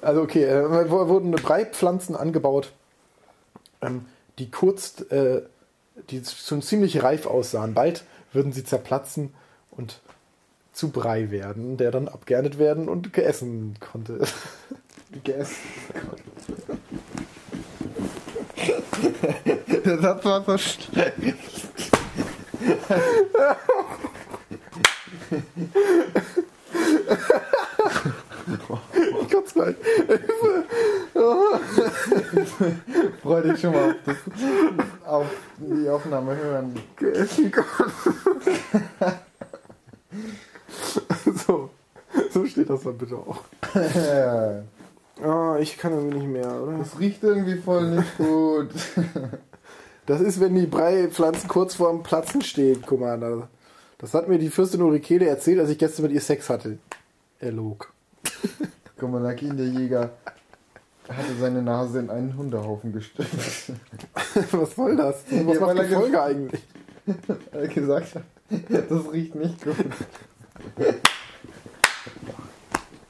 Also 0.00 0.22
okay, 0.22 0.44
äh, 0.44 0.90
wurden 0.90 1.32
Breipflanzen 1.32 2.14
angebaut, 2.14 2.72
ähm, 3.82 4.06
die 4.38 4.50
kurz, 4.50 5.00
äh, 5.10 5.42
die 6.10 6.22
schon 6.24 6.62
ziemlich 6.62 7.02
reif 7.02 7.26
aussahen. 7.26 7.74
Bald 7.74 8.04
würden 8.32 8.52
sie 8.52 8.64
zerplatzen 8.64 9.32
und 9.70 10.00
zu 10.72 10.90
Brei 10.90 11.30
werden, 11.30 11.76
der 11.76 11.90
dann 11.90 12.08
abgeerntet 12.08 12.58
werden 12.58 12.88
und 12.88 13.12
geessen 13.12 13.76
konnte. 13.80 14.20
Gegessen. 15.12 15.56
Der 19.86 19.98
Satz 19.98 20.24
war 20.24 20.42
so 20.44 20.56
schlecht. 20.56 21.14
Ich 29.20 29.32
kotze 29.32 29.54
gleich. 29.54 29.76
Freu 33.22 33.42
dich 33.42 33.60
schon 33.60 33.72
mal 33.72 33.90
auf, 33.90 33.96
das, 34.06 34.16
auf 35.04 35.26
die 35.58 35.88
Aufnahme 35.88 36.36
hören. 36.36 36.80
So. 41.46 41.70
so 42.30 42.46
steht 42.46 42.70
das 42.70 42.82
dann 42.84 42.96
bitte 42.96 43.16
auch. 43.16 43.42
Ah, 45.22 45.56
ich 45.60 45.78
kann 45.78 45.92
irgendwie 45.92 46.18
nicht 46.18 46.28
mehr, 46.28 46.60
oder? 46.60 46.76
Das 46.78 46.98
riecht 46.98 47.22
irgendwie 47.22 47.54
voll 47.54 47.88
nicht 47.88 48.16
gut. 48.18 48.70
Das 50.06 50.20
ist, 50.20 50.38
wenn 50.40 50.54
die 50.54 50.66
Breipflanzen 50.66 51.48
kurz 51.48 51.74
vorm 51.74 52.02
Platzen 52.02 52.42
stehen, 52.42 52.82
Commander. 52.82 53.48
Das 53.98 54.12
hat 54.12 54.28
mir 54.28 54.38
die 54.38 54.50
Fürstin 54.50 54.82
Ulrikele 54.82 55.26
erzählt, 55.26 55.60
als 55.60 55.70
ich 55.70 55.78
gestern 55.78 56.02
mit 56.04 56.12
ihr 56.12 56.20
Sex 56.20 56.50
hatte. 56.50 56.78
Er 57.40 57.52
log. 57.52 57.92
Commander 58.98 59.34
Keen, 59.34 59.56
der 59.56 59.66
Jäger, 59.66 60.10
hatte 61.08 61.34
seine 61.40 61.62
Nase 61.62 62.00
in 62.00 62.10
einen 62.10 62.36
Hundehaufen 62.36 62.92
gesteckt. 62.92 63.30
Was 64.52 64.74
soll 64.74 64.96
das? 64.96 65.24
Was 65.30 65.54
Ja, 65.54 65.60
macht 65.60 65.78
die 65.78 65.94
Folge 65.94 66.10
ge- 66.10 66.20
eigentlich? 66.20 66.62
Er 67.52 67.68
gesagt 67.68 68.14
hat, 68.14 68.22
das 68.88 69.12
riecht 69.12 69.34
nicht 69.34 69.62
gut. 69.62 69.76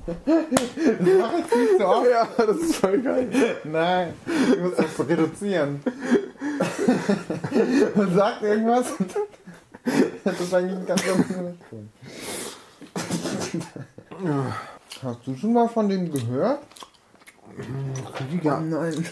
Das 0.27 1.19
mache 1.19 1.37
ich 1.39 1.57
nicht 1.57 1.79
so 1.79 1.87
oft. 1.87 2.11
Ja, 2.11 2.29
das 2.37 2.57
ist 2.59 2.77
voll 2.77 3.01
geil. 3.01 3.29
Nein, 3.65 4.15
ich 4.53 4.61
muss 4.61 4.77
das 4.77 5.09
reduzieren. 5.09 5.83
Man 7.95 8.15
sagt 8.15 8.43
irgendwas 8.43 8.93
und 8.93 9.15
das 10.25 10.41
ist 10.41 10.55
eigentlich 10.55 10.79
ein 10.79 10.87
ganz 10.87 11.03
anderer 11.09 11.55
Ton. 11.71 11.91
Hast 15.03 15.27
du 15.27 15.37
schon 15.37 15.53
mal 15.53 15.69
von 15.69 15.89
dem 15.89 16.13
gehört? 16.13 16.61
Ja, 18.43 18.61
nein. 18.61 19.07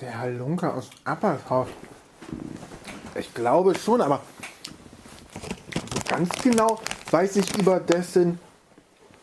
der 0.00 0.18
Halunke 0.18 0.72
aus 0.72 0.90
Appershof. 1.04 1.68
Ich 3.14 3.32
glaube 3.32 3.74
schon, 3.74 4.00
aber 4.00 4.20
ganz 6.08 6.30
genau 6.42 6.80
weiß 7.10 7.36
ich 7.36 7.58
über 7.58 7.80
dessen 7.80 8.38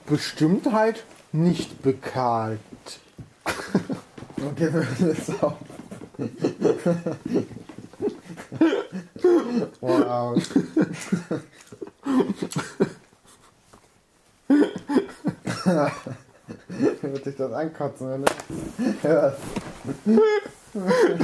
Bestimmtheit 0.05 1.03
nicht 1.33 1.81
bekannt. 1.81 2.59
Okay, 4.45 4.73
wir 4.73 4.73
hören 4.73 4.97
jetzt 4.99 5.41
auf. 5.41 5.53
Wow. 9.79 10.35
Wird 17.01 17.23
sich 17.23 17.37
das 17.37 17.53
ankotzen, 17.53 18.09
wenn 18.09 18.25
du 18.25 18.31
hörst. 19.01 19.39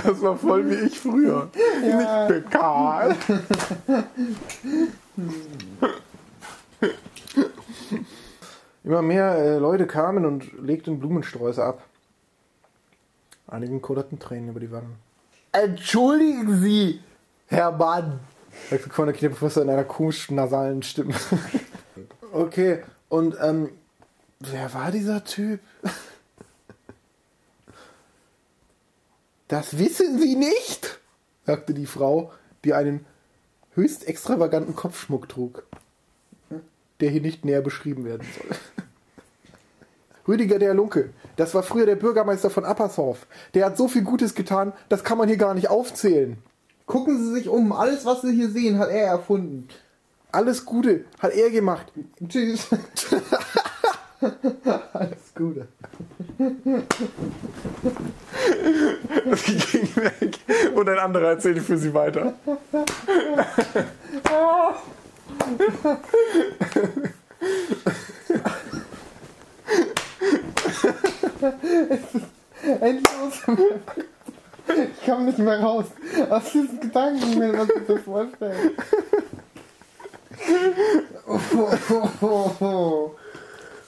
Das 0.05 0.21
war 0.21 0.37
voll 0.37 0.69
wie 0.69 0.75
ich 0.75 0.97
früher. 0.97 1.49
Ja. 1.85 2.25
Nicht 2.27 2.45
bekannt. 2.45 3.17
Immer 8.89 9.03
mehr 9.03 9.35
äh, 9.35 9.57
Leute 9.59 9.85
kamen 9.85 10.25
und 10.25 10.51
legten 10.65 10.97
Blumensträuße 10.99 11.63
ab. 11.63 11.83
Einigen 13.45 13.83
kullerten 13.83 14.17
Tränen 14.17 14.49
über 14.49 14.59
die 14.59 14.71
Wangen. 14.71 14.95
Entschuldigen 15.51 16.59
Sie, 16.59 16.99
Herr 17.45 17.71
Mann, 17.71 18.19
sagte 18.67 18.89
Corner 18.89 19.13
Professor 19.13 19.61
in 19.61 19.69
einer 19.69 19.83
komisch 19.83 20.31
nasalen 20.31 20.81
Stimme. 20.81 21.13
okay, 22.33 22.81
und 23.09 23.35
ähm, 23.39 23.69
wer 24.39 24.73
war 24.73 24.89
dieser 24.89 25.23
Typ? 25.23 25.59
Das 29.49 29.77
wissen 29.77 30.17
Sie 30.17 30.35
nicht, 30.35 30.99
sagte 31.45 31.75
die 31.75 31.85
Frau, 31.85 32.33
die 32.63 32.73
einen 32.73 33.05
höchst 33.75 34.07
extravaganten 34.07 34.75
Kopfschmuck 34.75 35.29
trug, 35.29 35.61
der 37.01 37.11
hier 37.11 37.21
nicht 37.21 37.45
näher 37.45 37.61
beschrieben 37.61 38.03
werden 38.03 38.27
soll. 38.35 38.57
Rüdiger 40.29 40.59
der 40.59 40.75
Lunke, 40.75 41.09
das 41.37 41.55
war 41.55 41.63
früher 41.63 41.87
der 41.87 41.95
Bürgermeister 41.95 42.51
von 42.51 42.63
Appershof. 42.63 43.25
Der 43.55 43.65
hat 43.65 43.77
so 43.77 43.87
viel 43.87 44.03
Gutes 44.03 44.35
getan, 44.35 44.73
das 44.87 45.03
kann 45.03 45.17
man 45.17 45.27
hier 45.27 45.37
gar 45.37 45.55
nicht 45.55 45.71
aufzählen. 45.71 46.37
Gucken 46.85 47.17
Sie 47.17 47.33
sich 47.33 47.49
um. 47.49 47.71
Alles, 47.71 48.05
was 48.05 48.21
Sie 48.21 48.33
hier 48.33 48.49
sehen, 48.49 48.77
hat 48.77 48.89
er 48.89 49.07
erfunden. 49.07 49.67
Alles 50.31 50.65
Gute 50.65 51.05
hat 51.17 51.33
er 51.33 51.49
gemacht. 51.49 51.91
Tschüss. 52.27 52.67
Alles 54.93 55.33
Gute. 55.35 55.67
Sie 59.35 59.57
ging 59.57 59.95
weg 59.95 60.37
und 60.75 60.89
ein 60.89 60.99
anderer 60.99 61.29
erzählte 61.29 61.61
für 61.61 61.77
sie 61.77 61.93
weiter. 61.93 62.33
Endlos. 72.81 73.33
Ich 74.67 75.05
komme 75.05 75.23
nicht 75.25 75.39
mehr 75.39 75.59
raus 75.61 75.85
aus 76.29 76.51
diesen 76.51 76.79
Gedanken, 76.79 77.39
wenn 77.39 77.51
man 77.55 77.67
sich 77.67 77.85
das 77.87 78.01
vorstellt. 78.01 78.73
Oh, 81.27 81.39
oh, 81.91 82.09
oh, 82.21 82.51
oh. 82.59 83.11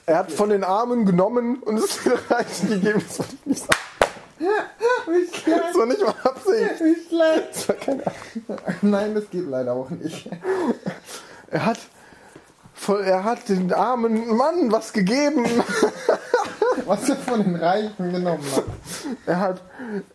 Er 0.05 0.17
hat 0.17 0.31
von 0.31 0.49
den 0.49 0.63
Armen 0.63 1.05
genommen 1.05 1.57
und 1.63 1.77
es 1.77 2.03
wieder 2.03 2.19
reingegeben. 2.29 3.03
Das 3.07 3.19
wollte 3.19 3.35
ich 3.35 3.45
nicht 3.45 3.59
sagen. 3.61 3.91
Wie 5.07 5.27
schlecht. 5.27 5.61
Das 5.69 5.75
war 5.77 5.85
nicht 5.85 6.01
mal 6.01 6.15
Absicht. 6.23 6.79
Wie 6.79 7.07
schlecht. 7.07 7.49
Das 7.53 7.69
war 7.69 7.75
keine 7.75 8.03
Nein, 8.81 9.15
das 9.15 9.29
geht 9.29 9.47
leider 9.47 9.73
auch 9.73 9.89
nicht. 9.91 10.29
Er 11.49 11.65
hat, 11.65 11.79
er 12.87 13.23
hat 13.23 13.49
den 13.49 13.71
armen 13.73 14.35
Mann 14.35 14.71
was 14.71 14.93
gegeben. 14.93 15.45
Was 16.85 17.09
er 17.09 17.15
von 17.15 17.43
den 17.43 17.55
Reichen 17.55 18.11
genommen 18.11 18.43
hat. 18.55 18.63
Er 19.25 19.39
hat, 19.39 19.61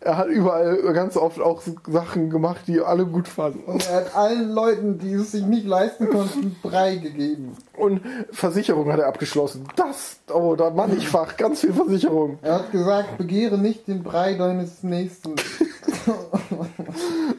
er 0.00 0.18
hat 0.18 0.28
überall 0.28 0.92
ganz 0.92 1.16
oft 1.16 1.40
auch 1.40 1.62
Sachen 1.86 2.30
gemacht, 2.30 2.62
die 2.66 2.80
alle 2.80 3.06
gut 3.06 3.28
fanden. 3.28 3.64
Und 3.64 3.88
er 3.88 3.96
hat 3.96 4.16
allen 4.16 4.50
Leuten, 4.50 4.98
die 4.98 5.12
es 5.12 5.32
sich 5.32 5.44
nicht 5.44 5.66
leisten 5.66 6.10
konnten, 6.10 6.56
Brei 6.62 6.96
gegeben. 6.96 7.56
Und 7.76 8.00
Versicherung 8.30 8.92
hat 8.92 9.00
er 9.00 9.08
abgeschlossen. 9.08 9.66
Das, 9.76 10.18
oh, 10.32 10.54
da 10.56 10.70
mannigfach, 10.70 11.36
ganz 11.36 11.60
viel 11.60 11.72
Versicherung. 11.72 12.38
Er 12.42 12.54
hat 12.54 12.72
gesagt, 12.72 13.18
begehre 13.18 13.58
nicht 13.58 13.88
den 13.88 14.02
Brei 14.02 14.34
deines 14.34 14.82
Nächsten. 14.82 15.34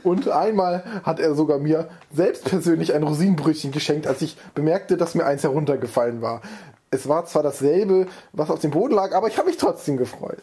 Und 0.04 0.30
einmal 0.30 0.84
hat 1.04 1.20
er 1.20 1.36
sogar 1.36 1.60
mir 1.60 1.90
selbst 2.14 2.46
persönlich 2.46 2.94
ein 2.94 3.04
Rosinenbrötchen 3.04 3.72
geschenkt, 3.72 4.08
als 4.08 4.22
ich 4.22 4.38
bemerkte, 4.54 4.98
dass 4.98 5.16
mir 5.16 5.26
eins 5.26 5.44
heruntergefallen 5.44 6.22
war. 6.22 6.42
Es 6.90 7.08
war 7.08 7.26
zwar 7.26 7.44
dasselbe, 7.44 8.08
was 8.34 8.50
auf 8.50 8.60
dem 8.60 8.72
Boden 8.72 8.94
lag, 8.96 9.14
aber 9.14 9.28
ich 9.28 9.38
habe 9.38 9.48
mich 9.50 9.58
trotzdem 9.58 9.98
gefreut. 9.98 10.38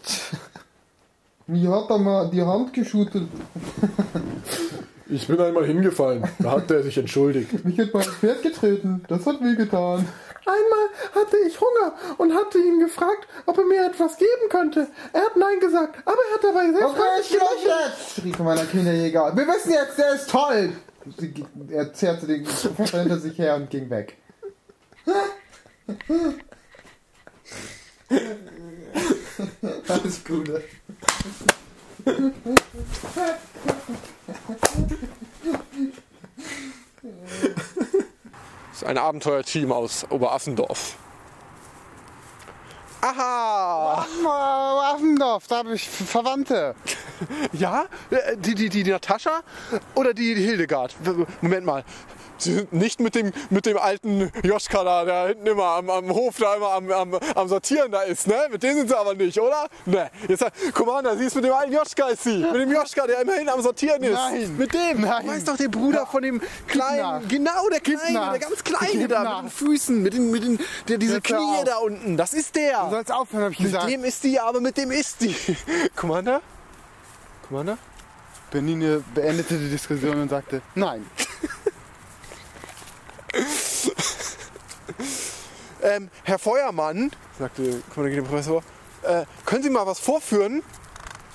Mir 1.47 1.71
hat 1.71 1.91
er 1.91 1.99
mal 1.99 2.31
die 2.31 2.43
Hand 2.43 2.73
geschüttelt. 2.73 3.29
Ich 5.07 5.27
bin 5.29 5.39
einmal 5.39 5.67
hingefallen. 5.67 6.25
Da 6.39 6.53
hat 6.53 6.71
er 6.71 6.83
sich 6.83 6.97
entschuldigt. 6.97 7.63
Mich 7.65 7.79
hat 7.79 7.93
mein 7.93 8.03
Pferd 8.05 8.43
getreten. 8.43 9.05
Das 9.07 9.27
hat 9.27 9.39
weh 9.43 9.55
getan. 9.55 10.09
Einmal 10.47 10.89
hatte 11.25 11.37
ich 11.47 11.61
Hunger 11.61 11.93
und 12.17 12.35
hatte 12.35 12.59
ihn 12.59 12.81
gefragt, 12.81 13.29
ob 13.45 13.59
er 13.59 13.65
mir 13.65 13.85
etwas 13.87 14.17
geben 14.17 14.49
könnte. 14.49 14.89
Er 15.13 15.21
hat 15.27 15.37
Nein 15.37 15.61
gesagt, 15.61 15.97
aber 16.07 16.17
er 16.17 16.35
hat 16.35 16.43
dabei 16.45 16.73
sehr 16.73 16.89
Okay, 16.89 16.97
freundlich 16.97 17.31
ich 17.31 17.33
gelächelt. 17.39 17.83
jetzt! 17.87 18.21
schrie 18.21 18.33
von 18.33 18.47
meiner 18.47 18.65
Kinderjäger. 18.65 19.37
Wir 19.37 19.47
wissen 19.47 19.73
jetzt, 19.73 19.99
der 19.99 20.15
ist 20.15 20.31
toll! 20.31 20.73
Sie, 21.19 21.35
er 21.71 21.93
zerrte 21.93 22.27
den 22.27 22.45
Koffer 22.47 23.01
hinter 23.01 23.19
sich 23.19 23.39
her 23.39 23.57
und 23.57 23.69
ging 23.69 23.91
weg. 23.91 24.17
Alles 29.89 30.25
Gute. 30.25 30.65
Das 38.71 38.83
ist 38.83 38.85
ein 38.85 38.99
Abenteuerteam 38.99 39.73
aus 39.73 40.07
Oberaffendorf. 40.11 40.97
Aha! 43.01 44.07
Affendorf, 44.95 45.47
da 45.47 45.59
habe 45.59 45.75
ich 45.75 45.89
Verwandte. 45.89 46.75
Ja? 47.53 47.85
Äh, 48.11 48.37
Die, 48.39 48.55
die, 48.55 48.71
die, 48.71 48.83
die 48.83 48.91
Natascha 48.91 49.43
oder 49.95 50.15
die, 50.15 50.35
die 50.35 50.43
Hildegard? 50.43 50.97
Moment 51.43 51.67
mal. 51.67 51.85
Nicht 52.71 53.01
mit 53.01 53.15
dem, 53.15 53.33
mit 53.51 53.65
dem 53.67 53.79
alten 53.79 54.31
Joschka 54.43 54.83
da, 54.85 55.05
der 55.05 55.29
hinten 55.29 55.47
immer 55.47 55.65
am, 55.65 55.89
am 55.89 56.11
Hof 56.11 56.37
da 56.39 56.57
immer 56.57 56.73
am, 56.73 56.91
am, 56.91 57.15
am 57.35 57.49
Sortieren 57.49 57.93
da 57.93 58.03
ist, 58.03 58.27
ne? 58.27 58.49
Mit 58.51 58.63
dem 58.63 58.75
sind 58.77 58.89
sie 58.89 58.99
aber 58.99 59.15
nicht, 59.15 59.39
oder? 59.41 59.69
Ne. 59.87 60.11
Jetzt, 60.29 60.45
Commander, 60.75 61.17
sie 61.17 61.25
ist 61.25 61.35
mit 61.37 61.45
dem 61.45 61.53
alten 61.53 61.73
Joschka 61.73 62.09
ist 62.09 62.25
sie. 62.25 62.39
Mit 62.39 62.55
dem 62.55 62.73
Joschka, 62.73 63.07
der 63.07 63.21
immerhin 63.23 63.49
am 63.49 63.63
Sortieren 63.63 64.03
ist. 64.03 64.13
Nein. 64.15 64.57
Mit 64.57 64.75
dem. 64.75 65.01
Nein. 65.01 65.25
Du 65.27 65.33
weißt 65.33 65.49
doch, 65.49 65.57
der 65.57 65.69
Bruder 65.69 66.07
von 66.07 66.23
dem 66.23 66.41
kleinen. 66.67 66.99
nach. 67.01 67.29
Genau, 67.29 67.69
der 67.71 67.81
kleine, 67.81 68.13
nach. 68.13 68.31
der 68.33 68.41
ganz 68.41 68.65
kleine 68.65 68.93
Gib 68.93 69.09
da, 69.09 69.43
mit 69.43 69.43
den 69.45 69.51
Füßen, 69.51 70.03
mit 70.03 70.13
den, 70.15 70.31
mit 70.31 70.43
den, 70.45 70.59
der, 70.89 70.99
diese 70.99 71.21
Knie 71.21 71.37
auf. 71.37 71.65
da 71.65 71.77
unten. 71.79 72.17
Das 72.17 72.35
ist 72.35 72.55
der. 72.57 72.85
Du 72.85 72.91
sollst 72.91 73.13
aufhören, 73.13 73.45
hab 73.45 73.53
ich 73.53 73.61
Mit 73.61 73.73
gesagt. 73.73 73.91
dem 73.91 74.05
ist 74.05 74.23
die, 74.25 74.39
aber 74.41 74.61
mit 74.61 74.77
dem 74.77 74.91
ist 74.91 75.21
die. 75.21 75.35
Commander? 75.97 76.41
Commander? 77.49 77.79
Bernine 78.51 79.03
beendete 79.15 79.57
die 79.59 79.71
Diskussion 79.71 80.21
und 80.21 80.29
sagte, 80.29 80.63
nein. 80.75 81.05
Ähm, 85.85 86.09
Herr 86.23 86.39
Feuermann, 86.39 87.11
sagte 87.39 87.83
Kommandant 87.95 88.17
der 88.17 88.31
Professor, 88.31 88.63
äh, 89.03 89.25
können 89.45 89.63
Sie 89.63 89.69
mal 89.69 89.87
was 89.87 89.99
vorführen? 89.99 90.63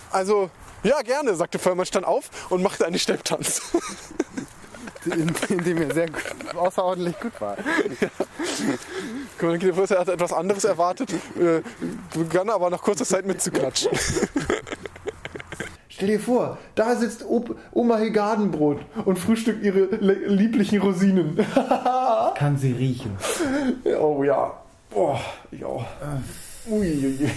Also, 0.09 0.49
ja, 0.81 1.03
gerne, 1.03 1.35
sagte 1.35 1.59
Feuermann, 1.59 1.85
stand 1.85 2.07
auf 2.07 2.31
und 2.49 2.63
machte 2.63 2.87
einen 2.87 2.97
Stepptanz. 2.97 3.61
In, 5.05 5.33
in 5.49 5.63
dem 5.63 5.81
er 5.81 5.93
sehr 5.93 6.07
gut, 6.07 6.55
außerordentlich 6.55 7.19
gut 7.19 7.39
war. 7.39 7.57
Kommandant 9.37 9.63
der 9.63 9.73
Professor 9.73 9.99
hatte 9.99 10.13
etwas 10.13 10.33
anderes 10.33 10.63
erwartet, 10.63 11.13
äh, 11.39 11.61
begann 12.13 12.49
aber 12.49 12.69
nach 12.71 12.81
kurzer 12.81 13.05
Zeit 13.05 13.25
mitzuklatschen. 13.25 13.91
Stell 15.99 16.07
dir 16.07 16.19
vor, 16.21 16.57
da 16.75 16.95
sitzt 16.95 17.25
Op 17.25 17.57
Oma 17.73 17.97
Hilgardenbrot 17.97 18.79
und 19.03 19.19
frühstückt 19.19 19.65
ihre 19.65 19.97
lieblichen 19.97 20.81
Rosinen. 20.81 21.37
Kann 22.35 22.57
sie 22.57 22.71
riechen. 22.71 23.17
oh 23.99 24.23
ja. 24.23 24.53
Boah, 24.89 25.19
ich 25.51 25.65
auch. 25.65 25.85
Uiuiui. 26.69 27.29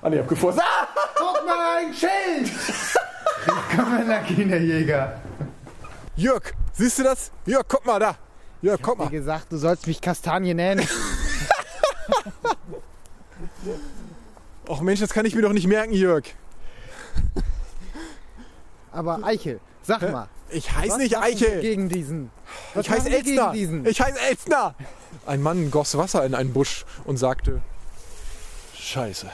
Ah, 0.00 0.08
ne, 0.08 0.20
hab 0.20 0.28
gefurzt. 0.28 0.60
Ah! 0.62 0.88
Guck 1.14 1.44
mal, 1.44 1.76
ein 1.76 1.92
Schild! 1.92 2.50
Commander 3.76 4.20
Kinderjäger. 4.20 5.20
Jörg, 6.16 6.54
siehst 6.72 7.00
du 7.00 7.02
das? 7.02 7.32
Jörg, 7.44 7.64
guck 7.68 7.84
mal 7.84 8.00
da. 8.00 8.16
Jörg, 8.62 8.80
guck 8.80 8.98
Wie 8.98 9.02
mal. 9.02 9.10
gesagt, 9.10 9.52
du 9.52 9.58
sollst 9.58 9.86
mich 9.86 10.00
Kastanie 10.00 10.54
nennen. 10.54 10.88
Och 14.66 14.80
Mensch, 14.80 15.00
das 15.00 15.10
kann 15.12 15.26
ich 15.26 15.34
mir 15.34 15.42
doch 15.42 15.52
nicht 15.52 15.66
merken, 15.66 15.92
Jörg. 15.92 16.24
Aber 18.92 19.24
Eichel, 19.24 19.60
sag 19.82 20.10
mal. 20.12 20.28
Ich 20.50 20.70
heiße 20.70 20.98
nicht 20.98 21.16
Eichel. 21.16 21.60
Gegen 21.60 21.88
diesen. 21.88 22.30
Was 22.74 22.84
Ich 22.84 22.90
heiße 22.90 23.08
Elstner. 23.10 23.52
diesen? 23.52 23.86
Ich 23.86 24.00
heiße 24.00 24.20
Elstner. 24.20 24.74
Ein 25.26 25.42
Mann 25.42 25.70
goss 25.70 25.96
Wasser 25.96 26.24
in 26.26 26.34
einen 26.34 26.52
Busch 26.52 26.84
und 27.04 27.16
sagte: 27.16 27.62
Scheiße. 28.76 29.30